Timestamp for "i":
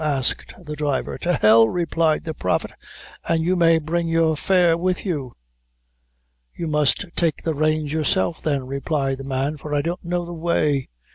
9.75-9.83